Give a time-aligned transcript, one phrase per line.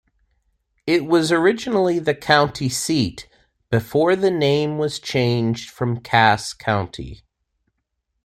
[0.87, 3.27] It was originally the county seat
[3.69, 7.21] before the name was changed from Cass County.